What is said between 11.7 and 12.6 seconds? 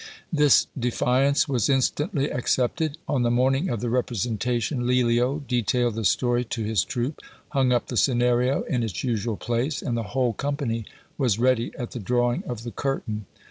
at the drawing